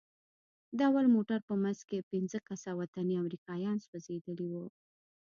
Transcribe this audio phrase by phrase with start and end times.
[0.77, 4.65] د اول موټر په منځ کښې پينځه کسه وطني امريکايان سوځېدلي وو.